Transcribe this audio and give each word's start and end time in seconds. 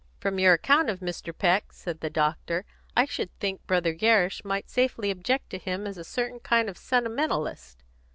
"From 0.19 0.39
your 0.39 0.53
account 0.53 0.89
of 0.89 0.99
Mr. 0.99 1.31
Peck." 1.31 1.71
said 1.71 1.99
the 1.99 2.09
doctor, 2.09 2.65
"I 2.97 3.05
should 3.05 3.29
think 3.39 3.67
Brother 3.67 3.93
Gerrish 3.93 4.43
might 4.43 4.67
safely 4.67 5.11
object 5.11 5.51
to 5.51 5.59
him 5.59 5.85
as 5.85 5.99
a 5.99 6.03
certain 6.03 6.39
kind 6.39 6.67
of 6.69 6.75
sentimentalist." 6.79 7.83